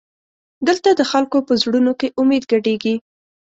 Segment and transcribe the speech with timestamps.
[0.67, 2.95] دلته د خلکو په زړونو کې امید ګډېږي.